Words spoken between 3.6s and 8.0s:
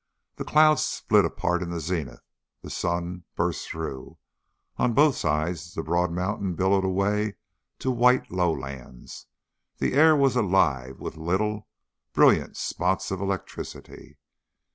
through; on both sides the broad mountain billowed away to